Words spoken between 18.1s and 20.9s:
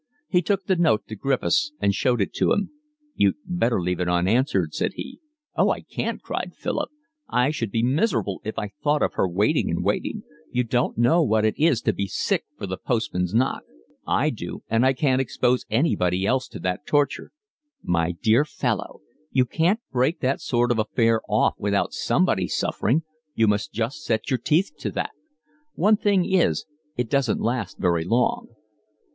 dear fellow, one can't break that sort of